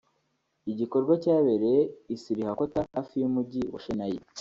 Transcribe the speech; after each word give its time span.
igikorwa 0.71 1.13
cyabereye 1.23 1.81
I 2.13 2.15
Srihakota 2.21 2.79
hafi 2.95 3.15
y’umujyi 3.21 3.63
wa 3.73 3.79
Chennai 3.83 4.17